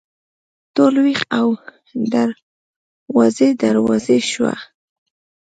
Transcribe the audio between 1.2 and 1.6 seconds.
او